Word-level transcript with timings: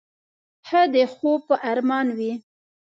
ښه 0.67 0.81
د 0.93 0.95
خوب 1.13 1.39
په 1.47 1.55
ارمان 1.71 2.07
وې. 2.17 2.33